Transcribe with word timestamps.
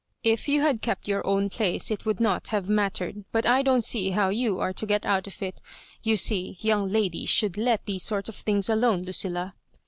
"If 0.33 0.47
you 0.47 0.61
had 0.61 0.81
kept 0.81 1.07
your 1.07 1.21
owu 1.21 1.51
place 1.51 1.91
it 1.91 2.07
would 2.07 2.19
not 2.19 2.47
have 2.47 2.67
mattered; 2.67 3.23
but 3.31 3.45
I 3.45 3.61
don't 3.61 3.83
see 3.83 4.09
how 4.09 4.29
you 4.29 4.59
are 4.59 4.73
to 4.73 4.85
get 4.87 5.05
out 5.05 5.27
of 5.27 5.43
it 5.43 5.61
You 6.01 6.17
see 6.17 6.57
young 6.59 6.91
ladies 6.91 7.29
should 7.29 7.55
let' 7.55 7.85
these 7.85 8.01
sort 8.01 8.27
of 8.27 8.33
things 8.35 8.67
alone, 8.67 9.03
Lucilla." 9.03 9.53